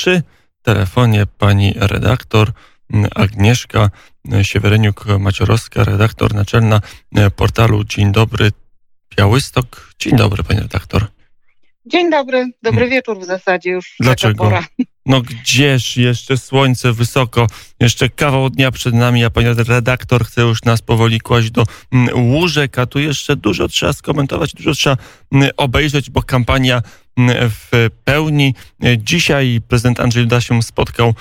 przy 0.00 0.22
telefonie 0.62 1.26
pani 1.26 1.74
redaktor 1.76 2.52
Agnieszka 3.14 3.90
Sieweryniuk-Maciorowska, 4.42 5.84
redaktor 5.84 6.34
naczelna 6.34 6.80
portalu 7.36 7.84
Dzień 7.84 8.12
Dobry 8.12 8.52
Białystok. 9.16 9.94
Dzień 9.98 10.16
dobry, 10.16 10.42
pani 10.44 10.60
redaktor. 10.60 11.06
Dzień 11.86 12.10
dobry, 12.10 12.50
dobry 12.62 12.80
hmm. 12.80 12.90
wieczór 12.90 13.18
w 13.18 13.24
zasadzie 13.24 13.70
już. 13.70 13.94
Dlaczego? 14.00 14.50
No 15.06 15.20
gdzież 15.20 15.96
jeszcze 15.96 16.36
słońce 16.36 16.92
wysoko, 16.92 17.46
jeszcze 17.80 18.08
kawał 18.08 18.50
dnia 18.50 18.70
przed 18.70 18.94
nami, 18.94 19.24
a 19.24 19.30
pani 19.30 19.48
redaktor 19.68 20.24
chce 20.24 20.40
już 20.40 20.62
nas 20.62 20.82
powoli 20.82 21.20
kłaść 21.20 21.50
do 21.50 21.64
mm, 21.92 22.32
łóżek, 22.32 22.78
a 22.78 22.86
tu 22.86 22.98
jeszcze 22.98 23.36
dużo 23.36 23.68
trzeba 23.68 23.92
skomentować, 23.92 24.52
dużo 24.52 24.72
trzeba 24.72 24.96
mm, 25.32 25.50
obejrzeć, 25.56 26.10
bo 26.10 26.22
kampania 26.22 26.82
mm, 27.16 27.36
w 27.50 27.88
pełni. 28.04 28.54
Dzisiaj 28.98 29.60
prezydent 29.68 30.00
Andrzej 30.00 30.22
Duda 30.22 30.40
się 30.40 30.62
spotkał 30.62 31.14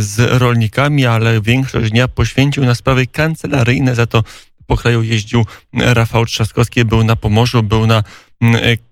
z 0.00 0.40
rolnikami, 0.40 1.06
ale 1.06 1.40
większość 1.40 1.90
dnia 1.90 2.08
poświęcił 2.08 2.64
na 2.64 2.74
sprawy 2.74 3.06
kancelaryjne, 3.06 3.94
za 3.94 4.06
to 4.06 4.24
po 4.72 4.76
kraju 4.76 5.02
jeździł 5.02 5.44
Rafał 5.72 6.26
Trzaskowski, 6.26 6.84
był 6.84 7.04
na 7.04 7.16
Pomorzu, 7.16 7.62
był 7.62 7.86
na 7.86 8.02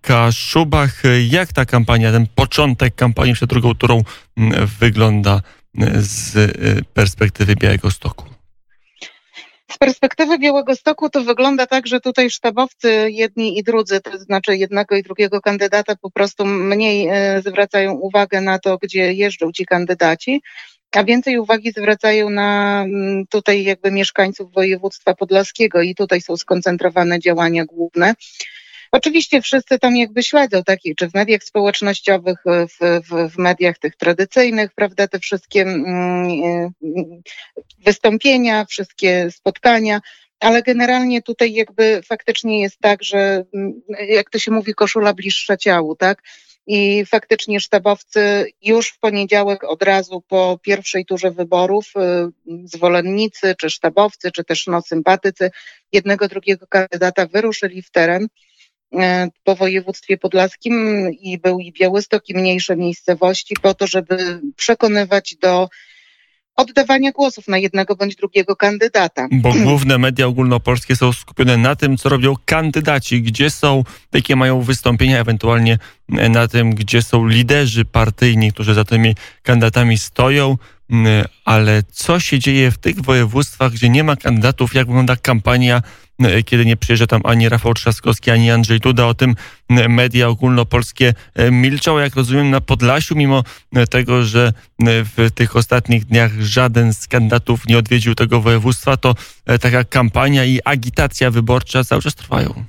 Kaszubach. 0.01 1.02
Jak 1.29 1.52
ta 1.52 1.65
kampania, 1.65 2.12
ten 2.12 2.27
początek 2.34 2.95
kampanii 2.95 3.34
przed 3.34 3.51
drugą 3.51 3.75
turą 3.75 4.02
wygląda 4.80 5.41
z 5.97 6.35
perspektywy 6.95 7.57
Białego 7.57 7.91
Stoku? 7.91 8.24
Z 9.73 9.79
perspektywy 9.79 10.38
Białego 10.38 10.77
Stoku 10.77 11.11
to 11.11 11.24
wygląda 11.24 11.66
tak, 11.66 11.87
że 11.87 12.01
tutaj 12.01 12.30
sztabowcy 12.30 13.09
jedni 13.10 13.59
i 13.59 13.62
drudzy, 13.62 14.01
to 14.01 14.19
znaczy 14.19 14.57
jednego 14.57 14.97
i 14.97 15.02
drugiego 15.02 15.41
kandydata 15.41 15.97
po 15.97 16.10
prostu 16.10 16.47
mniej 16.47 17.09
e, 17.09 17.43
zwracają 17.47 17.93
uwagę 17.93 18.41
na 18.41 18.59
to, 18.59 18.79
gdzie 18.79 19.12
jeżdżą 19.12 19.52
ci 19.52 19.66
kandydaci, 19.66 20.43
a 20.97 21.05
więcej 21.05 21.39
uwagi 21.39 21.73
zwracają 21.73 22.30
na 22.30 22.85
tutaj 23.30 23.65
jakby 23.65 23.91
mieszkańców 23.91 24.52
województwa 24.52 25.15
podlaskiego 25.15 25.83
i 25.83 25.95
tutaj 25.95 26.21
są 26.21 26.37
skoncentrowane 26.37 27.19
działania 27.19 27.65
główne. 27.65 28.15
Oczywiście 28.93 29.43
wszyscy 29.43 29.79
tam 29.79 29.96
jakby 29.96 30.23
śledzą, 30.23 30.65
tak, 30.65 30.79
czy 30.96 31.11
w 31.11 31.15
mediach 31.15 31.45
społecznościowych, 31.45 32.38
w, 32.46 32.66
w, 33.09 33.33
w 33.35 33.38
mediach 33.38 33.79
tych 33.79 33.96
tradycyjnych, 33.96 34.71
prawda, 34.74 35.09
te 35.09 35.18
wszystkie 35.18 35.63
mm, 35.63 36.30
mm, 36.83 37.23
wystąpienia, 37.87 38.65
wszystkie 38.65 39.30
spotkania, 39.30 40.01
ale 40.41 40.63
generalnie 40.63 41.23
tutaj 41.23 41.52
jakby 41.52 42.01
faktycznie 42.05 42.63
jest 42.63 42.79
tak, 42.80 43.02
że 43.02 43.45
mm, 43.55 43.83
jak 44.09 44.30
to 44.30 44.38
się 44.38 44.51
mówi, 44.51 44.74
koszula 44.74 45.15
bliższa 45.15 45.57
ciału, 45.57 45.96
tak? 45.96 46.23
I 46.66 47.05
faktycznie 47.07 47.61
sztabowcy 47.61 48.47
już 48.63 48.89
w 48.89 48.99
poniedziałek 48.99 49.65
od 49.65 49.83
razu 49.83 50.23
po 50.29 50.59
pierwszej 50.63 51.05
turze 51.05 51.30
wyborów, 51.30 51.93
y, 51.97 52.69
zwolennicy, 52.69 53.55
czy 53.59 53.71
sztabowcy, 53.71 54.30
czy 54.33 54.45
też 54.45 54.67
no, 54.67 54.83
sympatycy 54.83 55.51
jednego, 55.93 56.29
drugiego 56.29 56.67
kandydata 56.67 57.27
wyruszyli 57.27 57.83
w 57.83 57.91
teren. 57.91 58.27
E, 58.95 59.29
po 59.45 59.57
województwie 59.57 60.19
podlaskim 60.19 61.07
i 61.21 61.39
był 61.39 61.59
i 61.59 61.73
Białystok 61.73 62.29
i 62.29 62.35
mniejsze 62.35 62.77
miejscowości 62.77 63.55
po 63.63 63.74
to, 63.74 63.87
żeby 63.87 64.41
przekonywać 64.56 65.37
do 65.37 65.69
oddawania 66.61 67.12
głosów 67.12 67.49
na 67.49 67.59
jednego 67.59 67.97
bądź 67.97 68.16
drugiego 68.16 68.56
kandydata. 68.56 69.28
Bo 69.33 69.53
główne 69.65 69.99
media 69.99 70.27
ogólnopolskie 70.27 70.97
są 70.97 71.12
skupione 71.12 71.56
na 71.56 71.77
tym, 71.77 71.97
co 71.97 72.09
robią 72.09 72.34
kandydaci, 72.44 73.22
gdzie 73.22 73.50
są, 73.50 73.84
jakie 74.12 74.37
mają 74.37 74.61
wystąpienia, 74.61 75.19
ewentualnie 75.19 75.78
na 76.09 76.49
tym, 76.49 76.75
gdzie 76.75 77.03
są 77.03 77.27
liderzy 77.27 77.84
partyjni, 77.84 78.53
którzy 78.53 78.75
za 78.75 78.84
tymi 78.84 79.15
kandydatami 79.43 79.99
stoją. 79.99 80.56
Ale 81.44 81.83
co 81.93 82.21
się 82.21 82.39
dzieje 82.39 82.71
w 82.71 82.78
tych 82.78 83.00
województwach, 83.00 83.72
gdzie 83.72 83.89
nie 83.89 84.05
ma 84.05 84.17
kandydatów, 84.17 84.75
jak 84.75 84.87
wygląda 84.87 85.17
kampania 85.17 85.83
kiedy 86.47 86.66
nie 86.66 86.76
przyjeżdża 86.76 87.06
tam 87.06 87.21
ani 87.25 87.49
Rafał 87.49 87.75
Trzaskowski, 87.75 88.31
ani 88.31 88.50
Andrzej 88.50 88.81
Duda. 88.81 89.06
O 89.06 89.15
tym 89.15 89.34
e, 89.71 89.89
media 89.89 90.28
ogólnopolskie 90.28 91.15
e, 91.34 91.50
milczą, 91.50 91.99
jak 91.99 92.15
rozumiem, 92.15 92.50
na 92.50 92.61
Podlasiu, 92.61 93.17
mimo 93.17 93.43
tego, 93.91 94.22
że 94.22 94.53
w 95.17 95.31
tych 95.34 95.56
ostatnich 95.56 96.05
dniach 96.05 96.33
żaden 96.41 96.95
z 96.95 97.09
kandydatów 97.09 97.67
nie 97.67 97.78
odwiedził 97.78 98.15
tego 98.15 98.41
województwa, 98.41 98.97
to 98.97 99.15
taka 99.61 99.84
kampania 99.84 100.45
i 100.45 100.61
agitacja 100.65 101.31
wyborcza 101.31 101.84
cały 101.84 102.03
czas 102.03 102.15
trwają. 102.15 102.65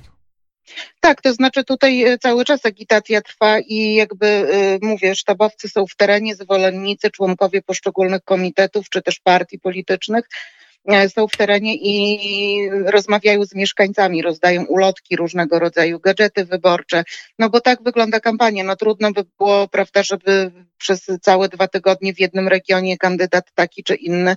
Tak, 1.00 1.22
to 1.22 1.34
znaczy 1.34 1.64
tutaj 1.64 2.04
cały 2.20 2.44
czas 2.44 2.66
agitacja 2.66 3.20
trwa 3.20 3.60
i 3.60 3.94
jakby 3.94 4.46
mówię, 4.82 5.14
sztabowcy 5.14 5.68
są 5.68 5.86
w 5.86 5.96
terenie, 5.96 6.34
zwolennicy, 6.34 7.10
członkowie 7.10 7.62
poszczególnych 7.62 8.22
komitetów 8.24 8.88
czy 8.90 9.02
też 9.02 9.20
partii 9.20 9.58
politycznych 9.58 10.24
E, 10.71 10.71
są 11.08 11.28
w 11.28 11.36
terenie 11.36 11.74
i 11.74 12.70
rozmawiają 12.70 13.44
z 13.44 13.54
mieszkańcami, 13.54 14.22
rozdają 14.22 14.64
ulotki, 14.64 15.16
różnego 15.16 15.58
rodzaju 15.58 16.00
gadżety 16.00 16.44
wyborcze. 16.44 17.04
No 17.38 17.50
bo 17.50 17.60
tak 17.60 17.82
wygląda 17.82 18.20
kampania. 18.20 18.64
No 18.64 18.76
trudno 18.76 19.12
by 19.12 19.24
było, 19.38 19.68
prawda, 19.68 20.02
żeby 20.02 20.52
przez 20.78 21.10
całe 21.20 21.48
dwa 21.48 21.68
tygodnie 21.68 22.14
w 22.14 22.20
jednym 22.20 22.48
regionie 22.48 22.98
kandydat 22.98 23.52
taki 23.54 23.84
czy 23.84 23.94
inny 23.94 24.30
e, 24.30 24.36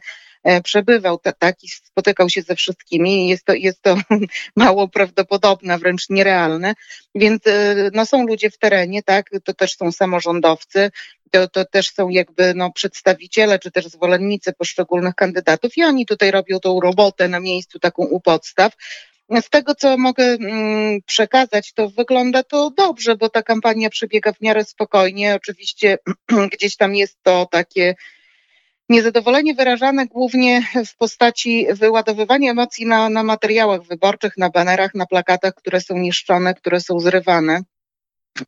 przebywał 0.64 1.20
taki, 1.40 1.70
spotykał 1.70 2.30
się 2.30 2.42
ze 2.42 2.56
wszystkimi. 2.56 3.30
Jest 3.30 3.46
to, 3.46 3.54
jest 3.54 3.82
to 3.82 3.98
mało 4.56 4.88
prawdopodobne, 4.88 5.78
wręcz 5.78 6.10
nierealne. 6.10 6.74
Więc 7.16 7.48
e, 7.48 7.76
no, 7.94 8.06
są 8.06 8.28
ludzie 8.28 8.50
w 8.50 8.58
terenie, 8.58 9.04
tak, 9.04 9.30
to 9.44 9.54
też 9.54 9.76
są 9.76 9.92
samorządowcy, 9.92 10.92
to, 11.32 11.48
to 11.48 11.66
też 11.66 11.94
są 11.94 12.10
jakby 12.10 12.54
no, 12.54 12.72
przedstawiciele 12.72 13.60
czy 13.60 13.72
też 13.72 13.86
zwolennicy 13.86 14.54
poszczególnych 14.54 15.16
kandydatów 15.16 15.78
i 15.78 15.84
oni 15.84 16.06
tutaj 16.06 16.32
robią 16.32 16.60
tą 16.60 16.80
robotę 16.80 17.28
na 17.28 17.40
miejscu 17.40 17.80
taką 17.80 18.04
u 18.04 18.20
podstaw. 18.20 18.74
Z 19.42 19.50
tego, 19.50 19.76
co 19.76 19.98
mogę 19.98 20.24
mm, 20.24 21.02
przekazać, 21.06 21.74
to 21.74 21.90
wygląda 21.90 22.44
to 22.44 22.72
dobrze, 22.78 23.16
bo 23.16 23.30
ta 23.30 23.44
kampania 23.44 23.90
przebiega 23.90 24.34
w 24.34 24.42
miarę 24.42 24.66
spokojnie. 24.66 25.36
Oczywiście 25.36 25.98
gdzieś 26.54 26.76
tam 26.78 26.96
jest 26.96 27.18
to 27.24 27.48
takie 27.52 27.96
niezadowolenie 28.90 29.54
wyrażane 29.54 30.06
głównie 30.08 30.62
w 30.86 30.98
postaci 30.98 31.68
wyładowywania 31.74 32.52
emocji 32.52 32.86
na, 32.86 33.10
na 33.10 33.24
materiałach 33.24 33.82
wyborczych, 33.84 34.38
na 34.38 34.50
banerach, 34.50 34.96
na 34.96 35.06
plakatach, 35.06 35.54
które 35.56 35.82
są 35.82 35.98
niszczone, 35.98 36.54
które 36.54 36.80
są 36.80 37.00
zrywane. 37.00 37.62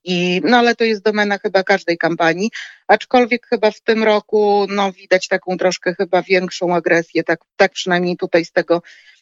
I, 0.03 0.41
no 0.43 0.57
ale 0.57 0.75
to 0.75 0.83
jest 0.83 1.03
domena 1.03 1.37
chyba 1.37 1.63
każdej 1.63 1.97
kampanii, 1.97 2.49
aczkolwiek 2.87 3.47
chyba 3.47 3.71
w 3.71 3.81
tym 3.81 4.03
roku 4.03 4.65
no, 4.69 4.91
widać 4.91 5.27
taką 5.27 5.57
troszkę 5.57 5.95
chyba 5.95 6.21
większą 6.21 6.75
agresję, 6.75 7.23
tak, 7.23 7.39
tak 7.55 7.71
przynajmniej 7.71 8.17
tutaj 8.17 8.45
z 8.45 8.51
tego 8.51 8.81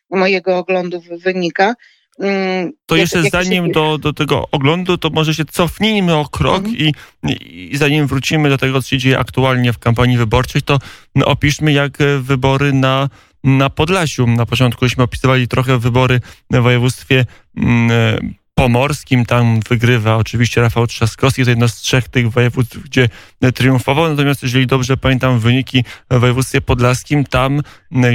mojego 0.09 0.58
oglądu 0.58 1.02
wynika. 1.12 1.76
Mm, 2.20 2.72
to 2.86 2.96
jeszcze 2.96 3.30
zanim 3.30 3.72
do, 3.72 3.98
do 3.98 4.14
tego 4.14 4.48
oglądu, 4.52 4.98
to 4.98 5.09
może 5.09 5.34
się 5.34 5.46
cofnijmy 5.46 6.16
o 6.16 6.26
krok 6.26 6.58
mhm. 6.66 6.76
i, 6.76 6.94
i 7.74 7.78
zanim 7.78 8.08
wrócimy 8.08 8.50
do 8.50 8.58
tego, 8.58 8.81
co 8.81 8.90
się 8.90 8.98
dzieje 8.98 9.20
aktualnie 9.20 9.74
w 9.74 9.80
kampanii 9.80 10.18
wyborczej, 10.18 10.62
to 10.62 10.80
opiszmy 11.26 11.74
jak 11.74 11.98
wybory 12.20 12.74
na, 12.74 13.09
na 13.44 13.70
Podlasiu. 13.70 14.28
Na 14.28 14.46
początkuśmy 14.46 15.03
opisywali 15.03 15.48
trochę 15.48 15.80
wybory 15.80 16.22
w 16.52 16.62
województwie 16.62 17.26
mm, 17.58 18.36
pomorskim. 18.56 19.26
Tam 19.26 19.60
wygrywa 19.70 20.16
oczywiście 20.16 20.62
Rafał 20.62 20.88
Trzaskowski. 20.88 21.44
To 21.44 21.50
jedno 21.50 21.68
z 21.68 21.76
trzech 21.76 22.10
tych 22.10 22.32
województw, 22.32 22.78
gdzie 22.78 23.10
triumfował. 23.56 24.10
Natomiast 24.10 24.44
jeżeli 24.44 24.68
dobrze 24.68 24.98
pamiętam 24.98 25.40
wyniki 25.40 25.84
w 26.12 26.20
województwie 26.20 26.62
podlaskim, 26.62 27.24
tam 27.24 27.62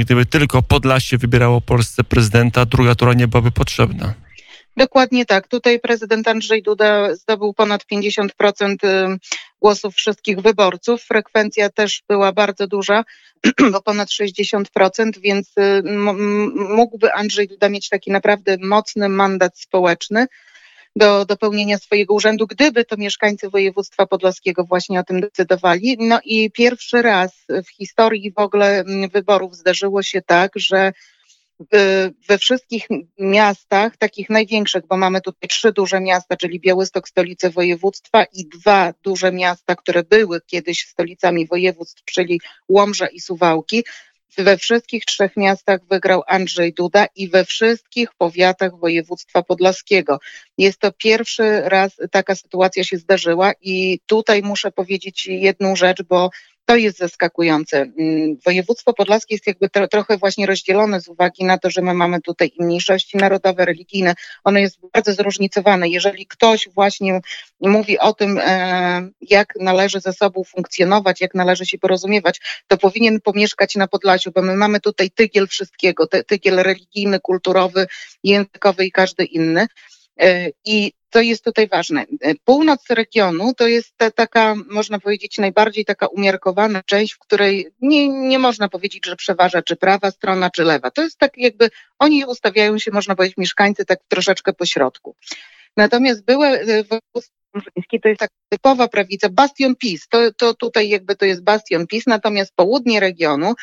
gdyby 0.01 0.25
tylko 0.25 0.61
Podlasie 0.61 1.17
wybierało 1.17 1.61
Polsce 1.61 2.03
prezydenta, 2.03 2.65
druga 2.65 2.95
tura 2.95 3.13
nie 3.13 3.27
byłaby 3.27 3.51
potrzebna. 3.51 4.13
Dokładnie 4.77 5.25
tak. 5.25 5.47
Tutaj 5.47 5.79
prezydent 5.79 6.27
Andrzej 6.27 6.63
Duda 6.63 7.15
zdobył 7.15 7.53
ponad 7.53 7.85
50% 7.93 8.75
y, 8.83 9.17
głosów 9.61 9.95
wszystkich 9.95 10.39
wyborców. 10.39 11.03
Frekwencja 11.03 11.69
też 11.69 12.03
była 12.09 12.31
bardzo 12.31 12.67
duża, 12.67 13.03
bo 13.71 13.81
ponad 13.81 14.09
60%, 14.09 14.63
więc 15.19 15.51
y, 15.57 15.83
mógłby 16.55 17.13
Andrzej 17.13 17.47
Duda 17.47 17.69
mieć 17.69 17.89
taki 17.89 18.11
naprawdę 18.11 18.57
mocny 18.61 19.09
mandat 19.09 19.59
społeczny 19.59 20.27
do, 20.95 21.25
do 21.25 21.37
pełnienia 21.37 21.77
swojego 21.77 22.13
urzędu, 22.13 22.47
gdyby 22.47 22.85
to 22.85 22.97
mieszkańcy 22.97 23.49
województwa 23.49 24.05
podlaskiego 24.05 24.63
właśnie 24.63 24.99
o 24.99 25.03
tym 25.03 25.21
decydowali. 25.21 25.97
No 25.99 26.19
i 26.23 26.51
pierwszy 26.51 27.01
raz 27.01 27.31
w 27.49 27.69
historii 27.69 28.31
w 28.31 28.39
ogóle 28.39 28.79
mm, 28.79 29.09
wyborów 29.09 29.55
zdarzyło 29.55 30.03
się 30.03 30.21
tak, 30.21 30.51
że 30.55 30.91
we 32.29 32.37
wszystkich 32.37 32.87
miastach, 33.19 33.97
takich 33.97 34.29
największych, 34.29 34.87
bo 34.87 34.97
mamy 34.97 35.21
tutaj 35.21 35.49
trzy 35.49 35.71
duże 35.71 36.01
miasta, 36.01 36.37
czyli 36.37 36.59
Białystok, 36.59 37.09
stolicę 37.09 37.49
województwa 37.49 38.23
i 38.33 38.45
dwa 38.45 38.93
duże 39.03 39.31
miasta, 39.31 39.75
które 39.75 40.03
były 40.03 40.41
kiedyś 40.41 40.85
stolicami 40.87 41.47
województw, 41.47 42.03
czyli 42.05 42.41
Łomża 42.69 43.07
i 43.07 43.19
Suwałki, 43.19 43.83
we 44.37 44.57
wszystkich 44.57 45.05
trzech 45.05 45.37
miastach 45.37 45.79
wygrał 45.89 46.23
Andrzej 46.27 46.73
Duda 46.73 47.05
i 47.15 47.29
we 47.29 47.45
wszystkich 47.45 48.09
powiatach 48.17 48.79
województwa 48.79 49.43
podlaskiego. 49.43 50.19
Jest 50.57 50.79
to 50.79 50.91
pierwszy 50.91 51.61
raz 51.61 51.91
taka 52.11 52.35
sytuacja 52.35 52.83
się 52.83 52.97
zdarzyła 52.97 53.51
i 53.61 53.99
tutaj 54.05 54.41
muszę 54.41 54.71
powiedzieć 54.71 55.27
jedną 55.27 55.75
rzecz, 55.75 56.03
bo 56.03 56.29
to 56.65 56.75
jest 56.75 56.97
zaskakujące. 56.97 57.77
Mm, 57.77 58.37
województwo 58.45 58.93
podlaskie 58.93 59.35
jest 59.35 59.47
jakby 59.47 59.69
tro, 59.69 59.87
trochę 59.87 60.17
właśnie 60.17 60.45
rozdzielone 60.45 61.01
z 61.01 61.07
uwagi 61.07 61.45
na 61.45 61.57
to, 61.57 61.69
że 61.69 61.81
my 61.81 61.93
mamy 61.93 62.21
tutaj 62.21 62.51
i 62.59 62.63
mniejszości 62.63 63.17
narodowe, 63.17 63.65
religijne. 63.65 64.15
Ono 64.43 64.59
jest 64.59 64.77
bardzo 64.93 65.13
zróżnicowane. 65.13 65.89
Jeżeli 65.89 66.27
ktoś 66.27 66.69
właśnie 66.75 67.21
mówi 67.61 67.99
o 67.99 68.13
tym, 68.13 68.39
e, 68.43 69.09
jak 69.21 69.53
należy 69.59 69.99
ze 69.99 70.13
sobą 70.13 70.43
funkcjonować, 70.43 71.21
jak 71.21 71.35
należy 71.35 71.65
się 71.65 71.77
porozumiewać, 71.77 72.39
to 72.67 72.77
powinien 72.77 73.21
pomieszkać 73.21 73.75
na 73.75 73.87
Podlasiu, 73.87 74.31
bo 74.31 74.41
my 74.41 74.55
mamy 74.55 74.79
tutaj 74.79 75.11
tygiel 75.11 75.47
wszystkiego, 75.47 76.07
tygiel 76.27 76.55
religijny, 76.55 77.19
kulturowy, 77.19 77.87
językowy 78.23 78.85
i 78.85 78.91
każdy 78.91 79.25
inny. 79.25 79.67
E, 80.19 80.49
I 80.65 80.93
co 81.11 81.21
jest 81.21 81.43
tutaj 81.43 81.67
ważne? 81.67 82.05
E, 82.21 82.35
północ 82.45 82.89
regionu 82.89 83.53
to 83.53 83.67
jest 83.67 83.97
ta, 83.97 84.11
taka, 84.11 84.55
można 84.69 84.99
powiedzieć, 84.99 85.37
najbardziej 85.37 85.85
taka 85.85 86.07
umiarkowana 86.07 86.83
część, 86.85 87.13
w 87.13 87.19
której 87.19 87.67
nie, 87.81 88.09
nie 88.09 88.39
można 88.39 88.69
powiedzieć, 88.69 89.05
że 89.05 89.15
przeważa 89.15 89.61
czy 89.61 89.75
prawa 89.75 90.11
strona, 90.11 90.49
czy 90.49 90.63
lewa. 90.63 90.91
To 90.91 91.01
jest 91.01 91.17
tak 91.17 91.37
jakby, 91.37 91.69
oni 91.99 92.25
ustawiają 92.25 92.79
się, 92.79 92.91
można 92.91 93.15
powiedzieć, 93.15 93.37
mieszkańcy 93.37 93.85
tak 93.85 93.99
troszeczkę 94.07 94.53
po 94.53 94.65
środku. 94.65 95.15
Natomiast 95.77 96.25
były 96.25 96.47
e, 96.47 96.65
województwo 96.65 97.41
to 98.01 98.09
jest 98.09 98.19
taka 98.19 98.33
typowa 98.49 98.87
prawica, 98.87 99.29
bastion 99.29 99.75
PiS, 99.75 100.07
to, 100.07 100.33
to 100.33 100.53
tutaj 100.53 100.89
jakby 100.89 101.15
to 101.15 101.25
jest 101.25 101.43
bastion 101.43 101.87
PiS, 101.87 102.07
natomiast 102.07 102.55
południe 102.55 102.99
regionu 102.99 103.53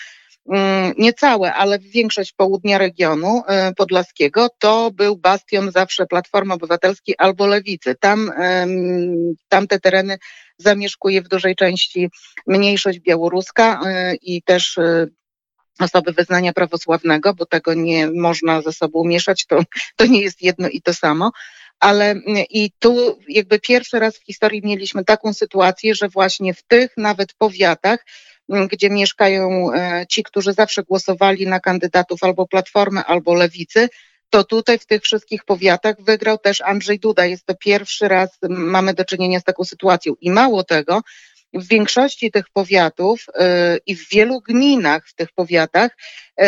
Mm, 0.52 0.94
niecałe, 0.98 1.54
ale 1.54 1.78
większość 1.78 2.32
południa 2.32 2.78
regionu 2.78 3.42
e, 3.46 3.74
podlaskiego 3.74 4.48
to 4.58 4.90
był 4.90 5.16
bastion 5.16 5.72
zawsze 5.72 6.06
Platformy 6.06 6.54
Obywatelskiej 6.54 7.14
albo 7.18 7.46
Lewicy. 7.46 7.94
Tam, 7.94 8.32
tam 9.48 9.66
te 9.66 9.80
tereny 9.80 10.18
zamieszkuje 10.58 11.22
w 11.22 11.28
dużej 11.28 11.56
części 11.56 12.08
mniejszość 12.46 13.00
białoruska 13.00 13.80
e, 13.86 14.14
i 14.14 14.42
też 14.42 14.78
e, 14.78 15.06
osoby 15.80 16.12
wyznania 16.12 16.52
prawosławnego, 16.52 17.34
bo 17.34 17.46
tego 17.46 17.74
nie 17.74 18.10
można 18.10 18.62
ze 18.62 18.72
sobą 18.72 19.04
mieszać, 19.04 19.46
to, 19.46 19.60
to 19.96 20.06
nie 20.06 20.22
jest 20.22 20.42
jedno 20.42 20.68
i 20.68 20.82
to 20.82 20.94
samo 20.94 21.30
ale 21.80 22.14
i 22.50 22.70
tu 22.78 23.18
jakby 23.28 23.60
pierwszy 23.60 23.98
raz 23.98 24.18
w 24.18 24.24
historii 24.24 24.62
mieliśmy 24.64 25.04
taką 25.04 25.32
sytuację, 25.32 25.94
że 25.94 26.08
właśnie 26.08 26.54
w 26.54 26.62
tych 26.62 26.90
nawet 26.96 27.34
powiatach 27.34 28.04
gdzie 28.48 28.90
mieszkają 28.90 29.72
e, 29.72 30.06
ci, 30.08 30.22
którzy 30.22 30.52
zawsze 30.52 30.82
głosowali 30.82 31.46
na 31.46 31.60
kandydatów 31.60 32.22
albo 32.22 32.46
Platformy, 32.46 33.00
albo 33.00 33.34
Lewicy, 33.34 33.88
to 34.30 34.44
tutaj 34.44 34.78
w 34.78 34.86
tych 34.86 35.02
wszystkich 35.02 35.44
powiatach 35.44 35.96
wygrał 36.00 36.38
też 36.38 36.60
Andrzej 36.60 36.98
Duda. 36.98 37.26
Jest 37.26 37.46
to 37.46 37.54
pierwszy 37.54 38.08
raz, 38.08 38.38
mamy 38.48 38.94
do 38.94 39.04
czynienia 39.04 39.40
z 39.40 39.44
taką 39.44 39.64
sytuacją. 39.64 40.14
I 40.20 40.30
mało 40.30 40.64
tego, 40.64 41.02
w 41.54 41.68
większości 41.68 42.30
tych 42.30 42.50
powiatów 42.52 43.26
yy, 43.26 43.44
i 43.86 43.96
w 43.96 44.08
wielu 44.08 44.40
gminach 44.40 45.08
w 45.08 45.14
tych 45.14 45.32
powiatach, 45.32 45.96
yy, 46.38 46.46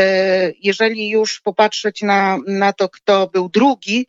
jeżeli 0.62 1.11
już 1.11 1.41
popatrzeć 1.41 2.02
na, 2.02 2.38
na 2.47 2.73
to, 2.73 2.88
kto 2.88 3.26
był 3.26 3.49
drugi, 3.49 4.06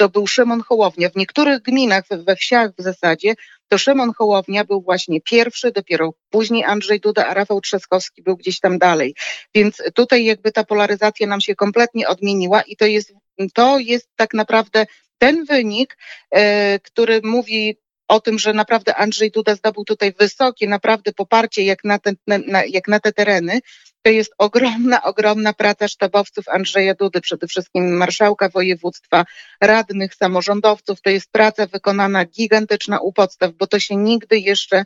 to 0.00 0.08
był 0.08 0.26
Szymon 0.26 0.60
Hołownia. 0.60 1.08
W 1.10 1.16
niektórych 1.16 1.62
gminach, 1.62 2.04
we 2.10 2.36
wsiach 2.36 2.70
w 2.78 2.82
zasadzie, 2.82 3.34
to 3.68 3.78
Szymon 3.78 4.12
Hołownia 4.18 4.64
był 4.64 4.82
właśnie 4.82 5.20
pierwszy, 5.20 5.72
dopiero 5.72 6.14
później 6.30 6.64
Andrzej 6.64 7.00
Duda, 7.00 7.26
a 7.26 7.34
Rafał 7.34 7.60
Trzaskowski 7.60 8.22
był 8.22 8.36
gdzieś 8.36 8.60
tam 8.60 8.78
dalej. 8.78 9.14
Więc 9.54 9.82
tutaj 9.94 10.24
jakby 10.24 10.52
ta 10.52 10.64
polaryzacja 10.64 11.26
nam 11.26 11.40
się 11.40 11.54
kompletnie 11.54 12.08
odmieniła 12.08 12.62
i 12.62 12.76
to 12.76 12.86
jest, 12.86 13.12
to 13.54 13.78
jest 13.78 14.08
tak 14.16 14.34
naprawdę 14.34 14.86
ten 15.18 15.44
wynik, 15.44 15.98
e, 16.30 16.78
który 16.78 17.20
mówi 17.24 17.76
o 18.08 18.20
tym, 18.20 18.38
że 18.38 18.52
naprawdę 18.52 18.94
Andrzej 18.94 19.30
Duda 19.30 19.54
zdobył 19.54 19.84
tutaj 19.84 20.12
wysokie 20.18 20.68
naprawdę 20.68 21.12
poparcie 21.12 21.64
jak 21.64 21.84
na, 21.84 21.98
ten, 21.98 22.16
na, 22.26 22.64
jak 22.64 22.88
na 22.88 23.00
te 23.00 23.12
tereny, 23.12 23.60
to 24.02 24.10
jest 24.10 24.32
ogromna, 24.38 25.02
ogromna 25.02 25.52
praca 25.52 25.88
sztabowców 25.88 26.48
Andrzeja 26.48 26.94
Dudy, 26.94 27.20
przede 27.20 27.46
wszystkim 27.46 27.96
marszałka 27.96 28.48
województwa, 28.48 29.24
radnych, 29.60 30.14
samorządowców. 30.14 31.00
To 31.00 31.10
jest 31.10 31.32
praca 31.32 31.66
wykonana 31.66 32.24
gigantyczna 32.24 33.00
u 33.00 33.12
podstaw, 33.12 33.52
bo 33.52 33.66
to 33.66 33.80
się 33.80 33.96
nigdy 33.96 34.38
jeszcze 34.38 34.84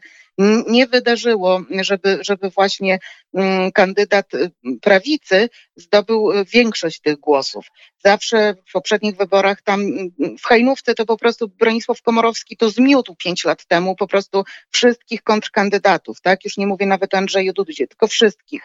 nie 0.69 0.87
wydarzyło, 0.87 1.62
żeby, 1.81 2.19
żeby 2.20 2.50
właśnie 2.50 2.99
mm, 3.34 3.72
kandydat 3.72 4.34
y, 4.34 4.50
prawicy 4.82 5.49
zdobył 5.76 6.32
y, 6.32 6.44
większość 6.44 7.00
tych 7.00 7.17
głosów. 7.17 7.67
Zawsze 8.05 8.55
w 8.69 8.72
poprzednich 8.72 9.17
wyborach 9.17 9.62
tam 9.62 9.81
mm, 9.81 10.10
w 10.38 10.44
Hajnówce 10.44 10.94
to 10.94 11.06
po 11.06 11.17
prostu 11.17 11.49
Bronisław 11.49 12.02
Komorowski 12.02 12.56
to 12.56 12.70
zmiótł 12.70 13.14
pięć 13.14 13.44
lat 13.44 13.67
temu 13.67 13.96
po 13.96 14.06
prostu 14.06 14.44
wszystkich 14.70 15.22
kontrkandydatów, 15.22 16.20
tak? 16.20 16.44
Już 16.44 16.56
nie 16.56 16.67
mówię 16.67 16.87
nawet 16.87 17.14
o 17.14 17.17
Andrzeju 17.17 17.52
Dudzie, 17.52 17.87
tylko 17.87 18.06
wszystkich. 18.06 18.62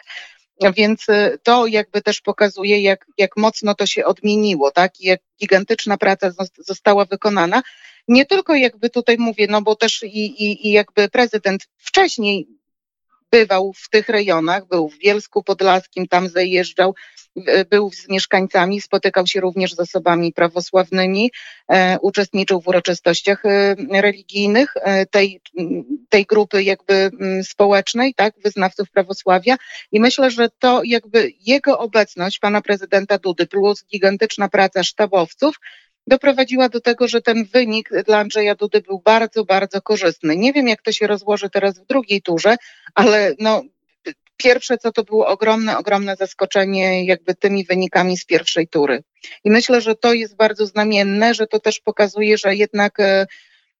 Więc 0.76 1.08
y, 1.08 1.38
to 1.42 1.66
jakby 1.66 2.02
też 2.02 2.20
pokazuje, 2.20 2.82
jak, 2.82 3.06
jak 3.18 3.36
mocno 3.36 3.74
to 3.74 3.86
się 3.86 4.04
odmieniło, 4.04 4.70
tak? 4.70 5.00
I 5.00 5.06
jak 5.06 5.20
gigantyczna 5.40 5.96
praca 5.96 6.30
została 6.58 7.04
wykonana. 7.04 7.62
Nie 8.08 8.26
tylko 8.26 8.54
jakby 8.54 8.90
tutaj 8.90 9.16
mówię, 9.18 9.46
no 9.50 9.62
bo 9.62 9.76
też 9.76 10.02
i, 10.02 10.44
i, 10.44 10.68
i 10.68 10.72
jakby 10.72 11.08
prezydent 11.08 11.68
wcześniej 11.78 12.48
bywał 13.30 13.72
w 13.72 13.88
tych 13.88 14.08
rejonach, 14.08 14.68
był 14.68 14.88
w 14.88 14.98
Bielsku 14.98 15.42
Podlaskim, 15.42 16.08
tam 16.08 16.28
zajeżdżał, 16.28 16.94
był 17.70 17.90
z 17.92 18.08
mieszkańcami, 18.08 18.80
spotykał 18.80 19.26
się 19.26 19.40
również 19.40 19.74
z 19.74 19.80
osobami 19.80 20.32
prawosławnymi, 20.32 21.30
e, 21.68 21.98
uczestniczył 22.00 22.60
w 22.60 22.68
uroczystościach 22.68 23.46
e, 23.46 23.76
religijnych 24.00 24.74
e, 24.76 25.06
tej, 25.06 25.40
tej 26.08 26.24
grupy 26.24 26.62
jakby 26.62 27.10
społecznej, 27.42 28.14
tak, 28.14 28.34
wyznawców 28.44 28.90
prawosławia 28.90 29.56
i 29.92 30.00
myślę, 30.00 30.30
że 30.30 30.48
to 30.58 30.82
jakby 30.84 31.32
jego 31.46 31.78
obecność, 31.78 32.38
pana 32.38 32.60
prezydenta 32.60 33.18
Dudy, 33.18 33.46
plus 33.46 33.84
gigantyczna 33.84 34.48
praca 34.48 34.82
sztabowców, 34.82 35.56
doprowadziła 36.06 36.68
do 36.68 36.80
tego, 36.80 37.08
że 37.08 37.22
ten 37.22 37.44
wynik 37.44 37.90
dla 38.06 38.18
Andrzeja 38.18 38.54
Dudy 38.54 38.80
był 38.80 39.00
bardzo, 39.04 39.44
bardzo 39.44 39.82
korzystny. 39.82 40.36
Nie 40.36 40.52
wiem, 40.52 40.68
jak 40.68 40.82
to 40.82 40.92
się 40.92 41.06
rozłoży 41.06 41.50
teraz 41.50 41.78
w 41.78 41.86
drugiej 41.86 42.22
turze, 42.22 42.56
ale 42.94 43.34
no, 43.38 43.62
pierwsze 44.42 44.78
co 44.78 44.92
to 44.92 45.04
było 45.04 45.26
ogromne, 45.26 45.78
ogromne 45.78 46.16
zaskoczenie 46.16 47.04
jakby 47.04 47.34
tymi 47.34 47.64
wynikami 47.64 48.16
z 48.16 48.24
pierwszej 48.24 48.68
tury. 48.68 49.02
I 49.44 49.50
myślę, 49.50 49.80
że 49.80 49.94
to 49.94 50.12
jest 50.12 50.36
bardzo 50.36 50.66
znamienne, 50.66 51.34
że 51.34 51.46
to 51.46 51.60
też 51.60 51.80
pokazuje, 51.80 52.38
że 52.38 52.56
jednak 52.56 53.00
e, 53.00 53.26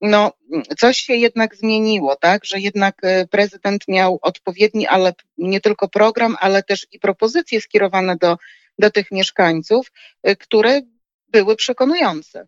no, 0.00 0.32
coś 0.78 0.98
się 0.98 1.14
jednak 1.14 1.56
zmieniło, 1.56 2.16
tak, 2.16 2.44
że 2.44 2.60
jednak 2.60 2.94
e, 3.02 3.26
prezydent 3.26 3.88
miał 3.88 4.18
odpowiedni, 4.22 4.86
ale 4.86 5.12
nie 5.38 5.60
tylko 5.60 5.88
program, 5.88 6.36
ale 6.40 6.62
też 6.62 6.86
i 6.92 6.98
propozycje 6.98 7.60
skierowane 7.60 8.16
do, 8.16 8.36
do 8.78 8.90
tych 8.90 9.10
mieszkańców, 9.10 9.92
e, 10.22 10.36
które 10.36 10.80
były 11.28 11.56
przekonujące. 11.56 12.46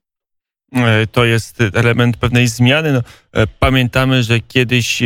E, 0.72 1.06
to 1.06 1.24
jest 1.24 1.58
element 1.74 2.16
pewnej 2.16 2.48
zmiany. 2.48 2.92
No, 2.92 3.02
e, 3.32 3.46
pamiętamy, 3.46 4.22
że 4.22 4.40
kiedyś 4.40 5.02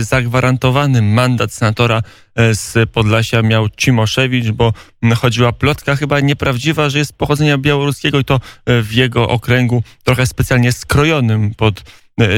zagwarantowany 0.00 1.02
mandat 1.02 1.52
senatora 1.52 2.02
e, 2.34 2.54
z 2.54 2.90
Podlasia 2.90 3.42
miał 3.42 3.68
Cimoszewicz, 3.68 4.50
bo 4.50 4.72
chodziła 5.16 5.52
plotka 5.52 5.96
chyba 5.96 6.20
nieprawdziwa, 6.20 6.88
że 6.88 6.98
jest 6.98 7.12
pochodzenia 7.12 7.58
białoruskiego 7.58 8.18
i 8.18 8.24
to 8.24 8.40
w 8.66 8.92
jego 8.92 9.28
okręgu 9.28 9.82
trochę 10.04 10.26
specjalnie 10.26 10.72
skrojonym 10.72 11.54
pod 11.54 11.82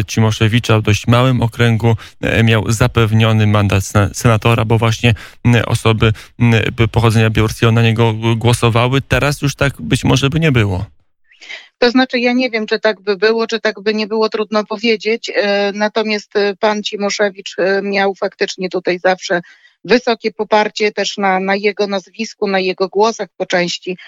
Cimoszewicza 0.07 0.79
w 0.79 0.83
dość 0.83 1.07
małym 1.07 1.43
okręgu 1.43 1.97
miał 2.45 2.73
zapewniony 2.73 3.47
mandat 3.47 3.85
senatora, 4.13 4.65
bo 4.65 4.79
właśnie 4.79 5.15
osoby 5.67 6.13
pochodzenia 6.93 7.31
białoruskiego 7.31 7.73
na 7.73 7.83
niego 7.83 8.15
głosowały. 8.37 9.01
Teraz 9.01 9.43
już 9.43 9.55
tak 9.55 9.83
być 9.83 10.05
może 10.05 10.31
by 10.31 10.41
nie 10.41 10.53
było. 10.53 10.87
To 11.83 11.91
znaczy, 11.91 12.19
ja 12.19 12.33
nie 12.33 12.51
wiem, 12.51 12.67
czy 12.67 12.81
tak 12.81 13.01
by 13.01 13.17
było, 13.17 13.47
czy 13.47 13.61
tak 13.61 13.81
by 13.81 13.95
nie 13.95 14.07
było, 14.07 14.29
trudno 14.29 14.65
powiedzieć. 14.65 15.31
E, 15.35 15.73
natomiast 15.75 16.37
e, 16.37 16.57
pan 16.57 16.83
Cimoszewicz 16.83 17.59
e, 17.59 17.83
miał 17.83 18.15
faktycznie 18.15 18.69
tutaj 18.69 18.99
zawsze 18.99 19.41
wysokie 19.85 20.33
poparcie 20.33 20.93
też 20.93 21.17
na, 21.19 21.41
na 21.41 21.57
jego 21.57 21.87
nazwisku, 21.87 22.47
na 22.47 22.59
jego 22.59 22.89
głosach 22.89 23.29
po 23.37 23.47
części. 23.47 23.99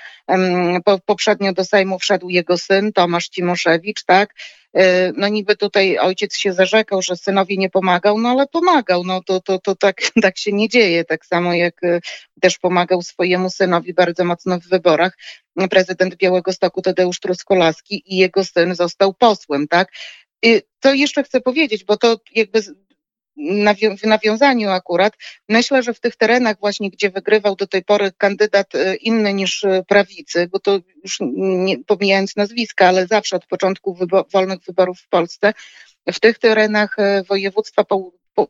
Po, 0.84 0.98
poprzednio 0.98 1.52
do 1.52 1.64
Sejmu 1.64 1.98
wszedł 1.98 2.28
jego 2.28 2.58
syn, 2.58 2.92
Tomasz 2.92 3.28
Cimoszewicz, 3.28 4.04
tak? 4.04 4.34
E, 4.74 5.12
no 5.16 5.28
niby 5.28 5.56
tutaj 5.56 5.98
ojciec 5.98 6.36
się 6.36 6.52
zarzekał, 6.52 7.02
że 7.02 7.16
synowi 7.16 7.58
nie 7.58 7.70
pomagał, 7.70 8.18
no 8.18 8.28
ale 8.28 8.46
pomagał, 8.46 9.04
no 9.04 9.22
to, 9.22 9.40
to, 9.40 9.58
to 9.58 9.74
tak, 9.74 9.96
tak 10.22 10.38
się 10.38 10.52
nie 10.52 10.68
dzieje, 10.68 11.04
tak 11.04 11.26
samo 11.26 11.54
jak 11.54 11.84
e, 11.84 12.00
też 12.40 12.58
pomagał 12.58 13.02
swojemu 13.02 13.50
synowi 13.50 13.94
bardzo 13.94 14.24
mocno 14.24 14.60
w 14.60 14.68
wyborach 14.68 15.18
prezydent 15.70 16.16
Białego 16.16 16.52
Stoku 16.52 16.82
Tadeusz 16.82 17.20
Truskolaski 17.20 18.02
i 18.06 18.16
jego 18.16 18.44
syn 18.44 18.74
został 18.74 19.14
posłem, 19.14 19.68
tak? 19.68 19.88
I 20.42 20.62
to 20.80 20.94
jeszcze 20.94 21.22
chcę 21.22 21.40
powiedzieć, 21.40 21.84
bo 21.84 21.96
to 21.96 22.20
jakby 22.34 22.62
w 23.98 24.06
nawiązaniu 24.06 24.70
akurat, 24.70 25.12
myślę, 25.48 25.82
że 25.82 25.94
w 25.94 26.00
tych 26.00 26.16
terenach 26.16 26.56
właśnie, 26.60 26.90
gdzie 26.90 27.10
wygrywał 27.10 27.56
do 27.56 27.66
tej 27.66 27.84
pory 27.84 28.12
kandydat 28.18 28.74
e, 28.74 28.94
inny 28.94 29.34
niż 29.34 29.64
e, 29.64 29.82
prawicy, 29.88 30.48
bo 30.52 30.58
to 30.58 30.78
już 31.04 31.18
nie, 31.36 31.84
pomijając 31.84 32.36
nazwiska, 32.36 32.88
ale 32.88 33.06
zawsze 33.06 33.36
od 33.36 33.46
początku 33.46 33.98
wolnych 34.32 34.60
wyborów 34.66 35.00
w 35.00 35.08
Polsce, 35.08 35.52
w 36.12 36.20
tych 36.20 36.38
terenach 36.38 36.96
województwa 37.28 37.84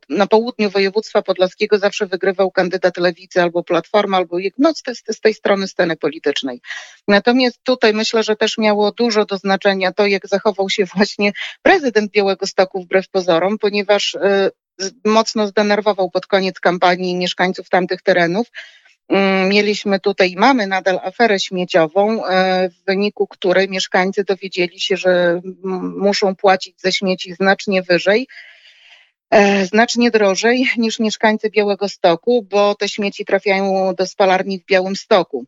na 0.08 0.26
południu 0.26 0.70
województwa 0.70 1.22
podlaskiego 1.22 1.78
zawsze 1.78 2.06
wygrywał 2.06 2.50
kandydat 2.50 2.96
lewicy 2.96 3.42
albo 3.42 3.62
platforma, 3.62 4.16
albo 4.16 4.36
no, 4.58 4.74
z, 4.74 4.82
z 5.16 5.20
tej 5.20 5.34
strony 5.34 5.68
sceny 5.68 5.96
politycznej. 5.96 6.60
Natomiast 7.08 7.60
tutaj 7.62 7.94
myślę, 7.94 8.22
że 8.22 8.36
też 8.36 8.58
miało 8.58 8.92
dużo 8.92 9.24
do 9.24 9.36
znaczenia 9.36 9.92
to, 9.92 10.06
jak 10.06 10.28
zachował 10.28 10.70
się 10.70 10.84
właśnie 10.94 11.32
prezydent 11.62 12.10
Białego 12.10 12.46
Stoku 12.46 12.82
wbrew 12.82 13.08
pozorom, 13.08 13.58
ponieważ 13.58 14.16
mocno 15.04 15.46
zdenerwował 15.46 16.10
pod 16.10 16.26
koniec 16.26 16.60
kampanii 16.60 17.16
mieszkańców 17.16 17.68
tamtych 17.68 18.02
terenów. 18.02 18.46
Mm, 19.08 19.48
mieliśmy 19.48 20.00
tutaj, 20.00 20.34
mamy 20.36 20.66
nadal 20.66 21.00
aferę 21.02 21.40
śmieciową, 21.40 22.26
y, 22.26 22.30
w 22.70 22.84
wyniku 22.86 23.26
której 23.26 23.68
mieszkańcy 23.68 24.24
dowiedzieli 24.24 24.80
się, 24.80 24.96
że 24.96 25.40
muszą 25.96 26.36
płacić 26.36 26.80
za 26.80 26.92
śmieci 26.92 27.34
znacznie 27.34 27.82
wyżej 27.82 28.26
E, 29.34 29.66
znacznie 29.66 30.10
drożej 30.10 30.66
niż 30.76 30.98
mieszkańcy 30.98 31.50
Białego 31.50 31.88
Stoku, 31.88 32.42
bo 32.42 32.74
te 32.74 32.88
śmieci 32.88 33.24
trafiają 33.24 33.94
do 33.94 34.06
spalarni 34.06 34.60
w 34.60 34.64
Białym 34.64 34.96
Stoku. 34.96 35.44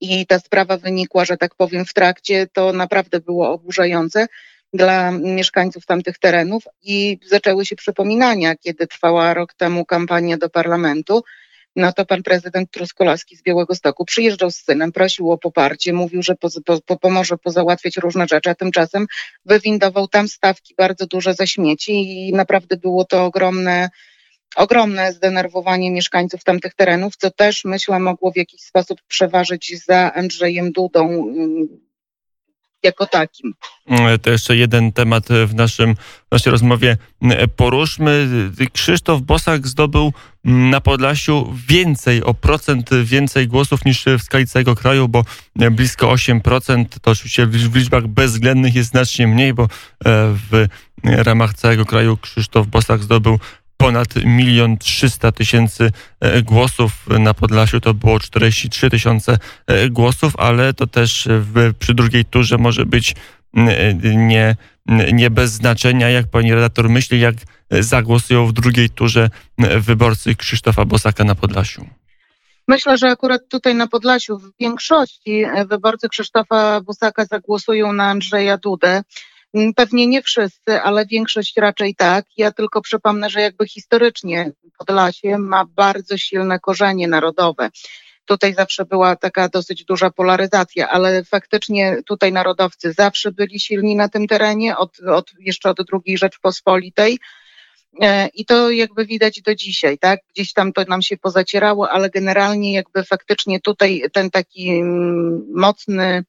I 0.00 0.26
ta 0.26 0.38
sprawa 0.38 0.76
wynikła, 0.76 1.24
że 1.24 1.36
tak 1.36 1.54
powiem, 1.54 1.84
w 1.84 1.94
trakcie. 1.94 2.46
To 2.52 2.72
naprawdę 2.72 3.20
było 3.20 3.52
oburzające 3.52 4.26
dla 4.72 5.10
mieszkańców 5.10 5.86
tamtych 5.86 6.18
terenów 6.18 6.62
i 6.82 7.18
zaczęły 7.26 7.66
się 7.66 7.76
przypominania, 7.76 8.56
kiedy 8.56 8.86
trwała 8.86 9.34
rok 9.34 9.54
temu 9.54 9.84
kampania 9.84 10.36
do 10.36 10.50
parlamentu. 10.50 11.22
No 11.76 11.92
to 11.92 12.06
pan 12.06 12.22
prezydent 12.22 12.70
Truskolaski 12.70 13.36
z 13.36 13.42
Białego 13.42 13.74
Stoku 13.74 14.04
przyjeżdżał 14.04 14.50
z 14.50 14.56
synem, 14.56 14.92
prosił 14.92 15.30
o 15.30 15.38
poparcie, 15.38 15.92
mówił, 15.92 16.22
że 16.22 16.34
po, 16.34 16.48
po, 16.86 16.96
pomoże 16.96 17.38
pozałatwiać 17.38 17.96
różne 17.96 18.26
rzeczy, 18.30 18.50
a 18.50 18.54
tymczasem 18.54 19.06
wywindował 19.44 20.08
tam 20.08 20.28
stawki 20.28 20.74
bardzo 20.78 21.06
duże 21.06 21.34
za 21.34 21.46
śmieci 21.46 21.92
i 21.92 22.32
naprawdę 22.32 22.76
było 22.76 23.04
to 23.04 23.24
ogromne 23.24 23.90
ogromne 24.56 25.12
zdenerwowanie 25.12 25.90
mieszkańców 25.90 26.44
tamtych 26.44 26.74
terenów, 26.74 27.16
co 27.16 27.30
też 27.30 27.64
myślę 27.64 27.98
mogło 27.98 28.32
w 28.32 28.36
jakiś 28.36 28.60
sposób 28.60 29.00
przeważyć 29.08 29.84
za 29.84 30.12
Andrzejem 30.14 30.72
Dudą 30.72 31.34
jako 32.82 33.06
takim. 33.06 33.54
To 34.22 34.30
jeszcze 34.30 34.56
jeden 34.56 34.92
temat 34.92 35.28
w 35.46 35.54
naszym, 35.54 35.94
w 36.28 36.32
naszej 36.32 36.50
rozmowie 36.50 36.96
poruszmy. 37.56 38.28
Krzysztof 38.72 39.22
Bosak 39.22 39.66
zdobył 39.66 40.12
na 40.44 40.80
Podlasiu 40.80 41.54
więcej, 41.68 42.24
o 42.24 42.34
procent 42.34 42.90
więcej 43.04 43.48
głosów 43.48 43.84
niż 43.84 44.04
w 44.18 44.22
skali 44.22 44.46
całego 44.46 44.74
kraju, 44.74 45.08
bo 45.08 45.24
blisko 45.56 46.06
8%. 46.06 46.84
To 47.02 47.10
oczywiście 47.10 47.46
w 47.46 47.76
liczbach 47.76 48.06
bezwzględnych 48.06 48.74
jest 48.74 48.90
znacznie 48.90 49.26
mniej, 49.26 49.54
bo 49.54 49.62
e, 49.62 49.68
w 50.50 50.66
ramach 51.04 51.54
całego 51.54 51.84
kraju 51.84 52.16
Krzysztof 52.16 52.66
Bosak 52.66 53.02
zdobył 53.02 53.38
ponad 53.80 54.08
milion 54.24 54.78
trzysta 54.78 55.32
tysięcy 55.32 55.90
e, 56.20 56.42
głosów 56.42 56.92
na 57.18 57.34
Podlasiu, 57.34 57.80
to 57.80 57.94
było 57.94 58.20
43 58.20 58.90
tysiące 58.90 59.38
e, 59.66 59.88
głosów, 59.88 60.32
ale 60.38 60.74
to 60.74 60.86
też 60.86 61.28
w, 61.30 61.74
przy 61.78 61.94
drugiej 61.94 62.24
turze 62.24 62.58
może 62.58 62.86
być 62.86 63.14
e, 63.56 63.94
nie, 64.16 64.56
nie 65.12 65.30
bez 65.30 65.52
znaczenia, 65.52 66.10
jak 66.10 66.26
pani 66.26 66.54
redaktor 66.54 66.88
myśli, 66.88 67.20
jak 67.20 67.34
zagłosują 67.70 68.46
w 68.46 68.52
drugiej 68.52 68.90
turze 68.90 69.30
wyborcy 69.58 70.34
Krzysztofa 70.34 70.84
Bosaka 70.84 71.24
na 71.24 71.34
Podlasiu. 71.34 71.86
Myślę, 72.68 72.98
że 72.98 73.10
akurat 73.10 73.40
tutaj 73.48 73.74
na 73.74 73.86
Podlasiu 73.86 74.38
w 74.38 74.52
większości 74.60 75.44
wyborcy 75.68 76.08
Krzysztofa 76.08 76.80
Bosaka 76.80 77.24
zagłosują 77.24 77.92
na 77.92 78.04
Andrzeja 78.04 78.56
Dudę. 78.58 79.02
Mm, 79.54 79.74
pewnie 79.74 80.06
nie 80.06 80.22
wszyscy, 80.22 80.80
ale 80.82 81.06
większość 81.06 81.56
raczej 81.56 81.94
tak. 81.94 82.24
Ja 82.36 82.52
tylko 82.52 82.80
przypomnę, 82.80 83.30
że 83.30 83.40
jakby 83.40 83.68
historycznie 83.68 84.52
Podlasie 84.80 85.38
ma 85.38 85.64
bardzo 85.64 86.18
silne 86.18 86.58
korzenie 86.58 87.08
narodowe. 87.08 87.70
Tutaj 88.24 88.54
zawsze 88.54 88.84
była 88.84 89.16
taka 89.16 89.48
dosyć 89.48 89.84
duża 89.84 90.10
polaryzacja, 90.10 90.88
ale 90.88 91.24
faktycznie 91.24 91.96
tutaj 92.06 92.32
narodowcy 92.32 92.92
zawsze 92.92 93.32
byli 93.32 93.60
silni 93.60 93.96
na 93.96 94.08
tym 94.08 94.26
terenie, 94.26 94.76
od, 94.76 95.00
od, 95.00 95.30
jeszcze 95.38 95.70
od 95.70 95.78
II 95.92 96.18
Rzeczpospolitej. 96.18 97.18
E, 98.02 98.28
I 98.28 98.44
to 98.44 98.70
jakby 98.70 99.06
widać 99.06 99.42
do 99.42 99.54
dzisiaj, 99.54 99.98
tak? 99.98 100.20
Gdzieś 100.34 100.52
tam 100.52 100.72
to 100.72 100.84
nam 100.88 101.02
się 101.02 101.16
pozacierało, 101.16 101.90
ale 101.90 102.10
generalnie 102.10 102.72
jakby 102.72 103.04
faktycznie 103.04 103.60
tutaj 103.60 104.02
ten 104.12 104.30
taki 104.30 104.68
mm, 104.70 105.46
mocny 105.54 106.24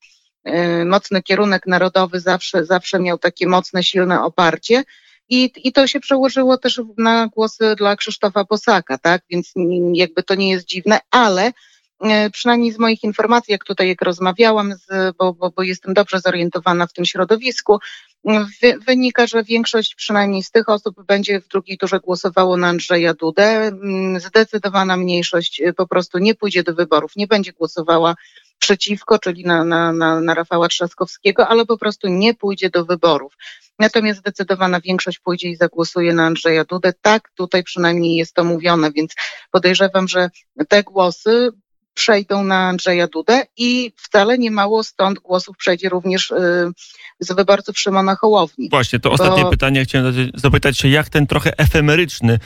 mocny 0.86 1.24
kierunek 1.24 1.68
narodowy 1.68 2.20
zawsze, 2.20 2.66
zawsze 2.66 3.00
miał 3.00 3.18
takie 3.18 3.48
mocne, 3.48 3.84
silne 3.84 4.24
oparcie. 4.24 4.84
I, 5.32 5.52
I 5.64 5.72
to 5.72 5.88
się 5.88 6.00
przełożyło 6.00 6.58
też 6.58 6.82
na 6.98 7.28
głosy 7.28 7.76
dla 7.76 7.96
Krzysztofa 7.96 8.46
Posaka, 8.46 8.98
tak? 8.98 9.22
Więc 9.30 9.54
jakby 9.94 10.24
to 10.24 10.36
nie 10.36 10.50
jest 10.50 10.66
dziwne, 10.66 11.00
ale 11.12 11.48
y, 11.48 12.30
przynajmniej 12.32 12.72
z 12.72 12.80
moich 12.80 13.04
informacji, 13.04 13.52
jak 13.52 13.64
tutaj 13.64 13.88
jak 13.88 14.02
rozmawiałam, 14.02 14.74
z, 14.74 15.16
bo, 15.18 15.34
bo, 15.34 15.50
bo 15.50 15.64
jestem 15.64 15.94
dobrze 15.94 16.20
zorientowana 16.20 16.88
w 16.88 16.94
tym 16.94 17.06
środowisku, 17.06 17.80
wy, 18.62 18.78
wynika, 18.88 19.28
że 19.28 19.44
większość 19.44 19.96
przynajmniej 19.96 20.44
z 20.44 20.52
tych 20.52 20.70
osób 20.70 21.04
będzie 21.06 21.42
w 21.42 21.48
drugiej 21.48 21.78
turze 21.78 22.00
głosowało 22.00 22.58
na 22.58 22.68
Andrzeja 22.68 23.14
Dudę. 23.14 23.44
Mm, 23.44 24.20
zdecydowana 24.20 24.98
mniejszość 24.98 25.62
y, 25.62 25.74
po 25.74 25.88
prostu 25.88 26.18
nie 26.18 26.36
pójdzie 26.36 26.64
do 26.64 26.74
wyborów, 26.74 27.16
nie 27.16 27.28
będzie 27.28 27.54
głosowała 27.54 28.16
przeciwko, 28.62 29.20
czyli 29.20 29.44
na, 29.46 29.66
na, 29.66 29.94
na, 29.94 30.22
na 30.22 30.34
Rafała 30.34 30.68
Trzaskowskiego, 30.68 31.48
ale 31.48 31.66
po 31.66 31.78
prostu 31.78 32.08
nie 32.08 32.34
pójdzie 32.34 32.70
do 32.70 32.86
wyborów. 32.86 33.34
Natomiast 33.80 34.20
zdecydowana 34.20 34.82
większość 34.82 35.20
pójdzie 35.20 35.50
i 35.50 35.56
zagłosuje 35.56 36.14
na 36.14 36.26
Andrzeja 36.26 36.64
Dudę. 36.66 36.94
Tak, 37.02 37.32
tutaj 37.36 37.64
przynajmniej 37.64 38.16
jest 38.16 38.34
to 38.34 38.44
mówione, 38.44 38.92
więc 38.92 39.14
podejrzewam, 39.52 40.08
że 40.08 40.30
te 40.70 40.84
głosy 40.84 41.50
przejdą 41.94 42.44
na 42.44 42.68
Andrzeja 42.68 43.08
Dudę 43.08 43.44
i 43.58 43.92
wcale 43.96 44.38
nie 44.38 44.52
mało 44.52 44.84
stąd 44.84 45.20
głosów 45.20 45.58
przejdzie 45.58 45.90
również 45.90 46.32
y, 46.32 46.36
z 47.20 47.32
wyborców 47.36 47.80
Szymona 47.80 48.16
Hołowni. 48.16 48.70
Właśnie, 48.70 49.00
to 49.00 49.12
ostatnie 49.12 49.44
bo... 49.44 49.50
pytanie. 49.50 49.86
Chciałem 49.86 50.32
zapytać 50.34 50.78
się, 50.78 50.88
jak 50.88 51.10
ten 51.10 51.28
trochę 51.28 51.58
efemeryczny 51.58 52.40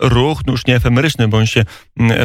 ruch, 0.00 0.40
no 0.46 0.52
już 0.52 0.66
nie 0.66 0.76
efemeryczny, 0.76 1.28
bo 1.28 1.36
on 1.36 1.46
się 1.46 1.64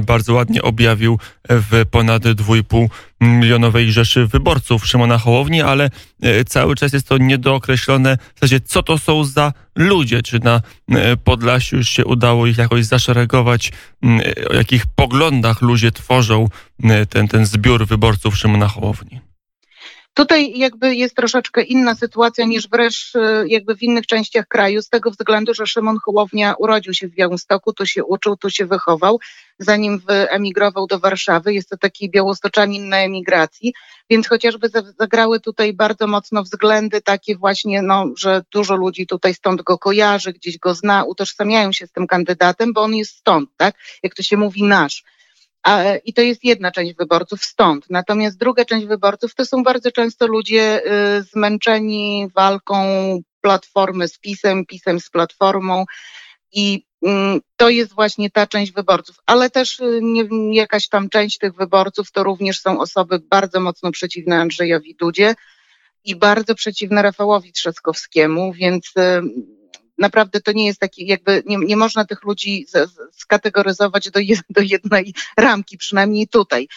bardzo 0.05 0.33
ładnie 0.33 0.61
objawił 0.61 1.19
w 1.49 1.83
ponad 1.91 2.23
2,5 2.23 2.87
milionowej 3.21 3.91
rzeszy 3.91 4.27
wyborców 4.27 4.87
Szymona 4.87 5.17
Hołowni, 5.17 5.61
ale 5.61 5.89
e, 6.21 6.45
cały 6.45 6.75
czas 6.75 6.93
jest 6.93 7.07
to 7.07 7.17
niedookreślone 7.17 8.17
w 8.35 8.39
zasadzie, 8.39 8.59
co 8.59 8.83
to 8.83 8.97
są 8.97 9.23
za 9.23 9.53
ludzie, 9.75 10.21
czy 10.21 10.39
na 10.39 10.61
e, 10.91 11.17
Podlasiu 11.17 11.77
już 11.77 11.89
się 11.89 12.05
udało 12.05 12.47
ich 12.47 12.57
jakoś 12.57 12.85
zaszeregować, 12.85 13.71
o 14.49 14.53
jakich 14.53 14.85
poglądach 14.85 15.61
ludzie 15.61 15.91
tworzą 15.91 16.49
ten, 17.09 17.27
ten 17.27 17.45
zbiór 17.45 17.87
wyborców 17.87 18.37
Szymona 18.37 18.67
Hołowni. 18.67 19.21
Tutaj 20.15 20.57
jakby 20.57 20.95
jest 20.95 21.15
troszeczkę 21.15 21.63
inna 21.63 21.95
sytuacja 21.95 22.45
niż 22.45 22.69
wreszcie 22.69 23.19
jakby 23.47 23.75
w 23.75 23.83
innych 23.83 24.07
częściach 24.07 24.47
kraju, 24.47 24.81
z 24.81 24.89
tego 24.89 25.11
względu, 25.11 25.53
że 25.53 25.67
Szymon 25.67 25.97
Hołownia 26.05 26.55
urodził 26.59 26.93
się 26.93 27.07
w 27.07 27.11
Białymstoku, 27.11 27.73
tu 27.73 27.85
się 27.85 28.03
uczył, 28.03 28.37
tu 28.37 28.49
się 28.49 28.65
wychował, 28.65 29.19
zanim 29.59 29.99
wyemigrował 29.99 30.87
do 30.87 30.99
Warszawy. 30.99 31.53
Jest 31.53 31.69
to 31.69 31.77
taki 31.77 32.09
białostoczanin 32.09 32.89
na 32.89 32.97
emigracji, 32.97 33.73
więc 34.09 34.27
chociażby 34.27 34.69
zagrały 34.99 35.39
tutaj 35.39 35.73
bardzo 35.73 36.07
mocno 36.07 36.43
względy 36.43 37.01
takie 37.01 37.37
właśnie, 37.37 37.81
no, 37.81 38.05
że 38.17 38.43
dużo 38.51 38.75
ludzi 38.75 39.07
tutaj 39.07 39.33
stąd 39.33 39.61
go 39.61 39.77
kojarzy, 39.77 40.33
gdzieś 40.33 40.57
go 40.57 40.73
zna, 40.73 41.03
utożsamiają 41.03 41.71
się 41.71 41.87
z 41.87 41.91
tym 41.91 42.07
kandydatem, 42.07 42.73
bo 42.73 42.81
on 42.81 42.95
jest 42.95 43.17
stąd, 43.17 43.49
tak? 43.57 43.75
Jak 44.03 44.15
to 44.15 44.23
się 44.23 44.37
mówi, 44.37 44.63
nasz. 44.63 45.03
I 46.05 46.13
to 46.13 46.21
jest 46.21 46.43
jedna 46.43 46.71
część 46.71 46.93
wyborców 46.93 47.43
stąd. 47.43 47.85
Natomiast 47.89 48.37
druga 48.37 48.65
część 48.65 48.85
wyborców 48.87 49.35
to 49.35 49.45
są 49.45 49.63
bardzo 49.63 49.91
często 49.91 50.27
ludzie 50.27 50.81
y, 51.17 51.23
zmęczeni 51.23 52.27
walką 52.35 52.85
platformy 53.41 54.07
z 54.07 54.17
PiSem, 54.19 54.65
PiSem 54.65 54.99
z 54.99 55.09
platformą. 55.09 55.85
I 56.53 56.85
mm, 57.01 57.39
to 57.55 57.69
jest 57.69 57.93
właśnie 57.93 58.29
ta 58.29 58.47
część 58.47 58.71
wyborców, 58.71 59.15
ale 59.25 59.49
też 59.49 59.79
y, 59.79 59.99
nie, 60.01 60.55
jakaś 60.55 60.87
tam 60.87 61.09
część 61.09 61.37
tych 61.37 61.55
wyborców 61.55 62.11
to 62.11 62.23
również 62.23 62.59
są 62.59 62.79
osoby 62.79 63.19
bardzo 63.19 63.59
mocno 63.59 63.91
przeciwne 63.91 64.39
Andrzejowi 64.39 64.95
Dudzie 64.95 65.35
i 66.03 66.15
bardzo 66.15 66.55
przeciwne 66.55 67.01
Rafałowi 67.01 67.53
Trzaskowskiemu, 67.53 68.53
więc 68.53 68.91
y, 68.97 69.21
naprawdę 69.97 70.41
to 70.41 70.51
nie 70.51 70.65
jest 70.65 70.79
taki, 70.79 71.07
jakby 71.07 71.43
nie, 71.45 71.57
nie 71.57 71.77
można 71.77 72.05
tych 72.05 72.23
ludzi 72.23 72.65
skategoryzować 73.11 74.11
do, 74.11 74.19
do 74.49 74.61
jednej 74.61 75.13
ramki, 75.37 75.77
przynajmniej 75.77 76.27
tutaj 76.27 76.67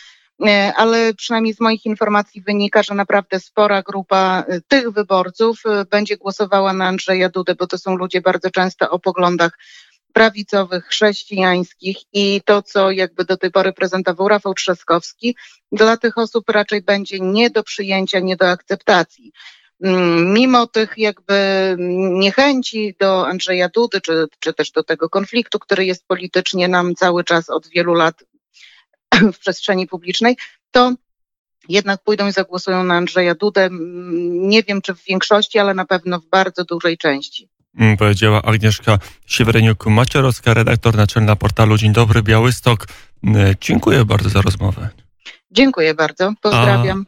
e, 0.46 0.72
ale 0.76 1.14
przynajmniej 1.14 1.54
z 1.54 1.60
moich 1.60 1.86
informacji 1.86 2.42
wynika, 2.42 2.82
że 2.82 2.94
naprawdę 2.94 3.40
spora 3.40 3.82
grupa 3.82 4.44
e, 4.48 4.60
tych 4.60 4.90
wyborców 4.90 5.60
e, 5.66 5.84
będzie 5.84 6.16
głosowała 6.16 6.72
na 6.72 6.86
Andrzeja 6.86 7.28
Dudę, 7.28 7.54
bo 7.54 7.66
to 7.66 7.78
są 7.78 7.96
ludzie 7.96 8.20
bardzo 8.20 8.50
często 8.50 8.90
o 8.90 8.98
poglądach 8.98 9.58
prawicowych, 10.12 10.84
chrześcijańskich 10.84 11.96
i 12.12 12.40
to, 12.44 12.62
co 12.62 12.90
jakby 12.90 13.24
do 13.24 13.36
tej 13.36 13.50
pory 13.50 13.72
prezentował 13.72 14.28
Rafał 14.28 14.54
Trzaskowski, 14.54 15.36
dla 15.72 15.96
tych 15.96 16.18
osób 16.18 16.48
raczej 16.48 16.82
będzie 16.82 17.20
nie 17.20 17.50
do 17.50 17.62
przyjęcia, 17.62 18.20
nie 18.20 18.36
do 18.36 18.50
akceptacji. 18.50 19.32
Mm, 19.82 20.32
mimo 20.32 20.66
tych 20.66 20.94
jakby 20.96 21.76
niechęci 22.08 22.94
do 23.00 23.26
Andrzeja 23.26 23.68
Dudy, 23.68 24.00
czy, 24.00 24.26
czy 24.40 24.52
też 24.52 24.70
do 24.70 24.82
tego 24.82 25.08
konfliktu, 25.08 25.58
który 25.58 25.84
jest 25.84 26.06
politycznie 26.06 26.68
nam 26.68 26.94
cały 26.94 27.24
czas 27.24 27.50
od 27.50 27.68
wielu 27.68 27.94
lat 27.94 28.24
w 29.34 29.38
przestrzeni 29.38 29.86
publicznej, 29.86 30.36
to 30.70 30.92
jednak 31.68 32.02
pójdą 32.02 32.26
i 32.26 32.32
zagłosują 32.32 32.84
na 32.84 32.94
Andrzeja 32.94 33.34
Dudę. 33.34 33.64
Mm, 33.64 34.48
nie 34.48 34.62
wiem, 34.62 34.82
czy 34.82 34.94
w 34.94 35.04
większości, 35.04 35.58
ale 35.58 35.74
na 35.74 35.84
pewno 35.84 36.20
w 36.20 36.26
bardzo 36.26 36.64
dużej 36.64 36.98
części. 36.98 37.48
Mm, 37.78 37.96
powiedziała 37.96 38.42
Agnieszka 38.42 38.98
Siewreniuk-Maciorowska, 39.28 40.54
redaktor 40.54 40.96
naczelna 40.96 41.36
portalu 41.36 41.76
Dzień 41.76 41.92
Dobry 41.92 42.22
Białystok. 42.22 42.86
Dziękuję 43.60 44.04
bardzo 44.04 44.28
za 44.28 44.42
rozmowę. 44.42 44.88
Dziękuję 45.50 45.94
bardzo. 45.94 46.32
Pozdrawiam. 46.42 46.96